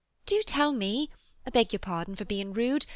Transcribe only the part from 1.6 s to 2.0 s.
your